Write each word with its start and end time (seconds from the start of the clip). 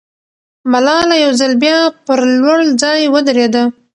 ملاله 0.71 1.15
یو 1.23 1.31
ځل 1.39 1.51
بیا 1.63 1.77
پر 2.05 2.19
لوړ 2.41 2.59
ځای 2.81 3.01
ودرېده. 3.13 3.63